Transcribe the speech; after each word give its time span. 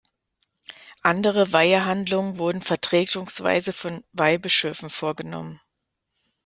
Andere 1.03 1.53
Weihehandlungen 1.53 2.39
wurden 2.39 2.59
vertretungsweise 2.61 3.71
von 3.71 4.03
Weihbischöfen 4.13 4.89
vorgenommen. 4.89 5.61